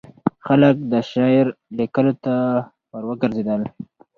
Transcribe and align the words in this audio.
خلک 0.45 0.75
د 0.91 0.93
شعر 1.11 1.45
لیکلو 1.77 2.13
ته 2.23 2.33
وروګرځېدل. 2.95 3.61